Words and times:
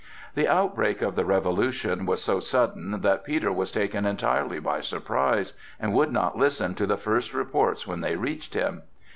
The 0.33 0.47
outbreak 0.47 1.03
of 1.03 1.13
the 1.13 1.25
revolution 1.25 2.07
was 2.07 2.23
so 2.23 2.39
sudden 2.39 3.01
that 3.01 3.23
Peter 3.23 3.51
was 3.51 3.71
taken 3.71 4.03
entirely 4.03 4.57
by 4.57 4.81
surprise, 4.81 5.53
and 5.79 5.93
would 5.93 6.11
not 6.11 6.35
listen 6.35 6.73
to 6.73 6.87
the 6.87 6.97
first 6.97 7.35
reports 7.35 7.85
when 7.85 8.01
they 8.01 8.15
reached 8.15 8.55
him. 8.55 8.81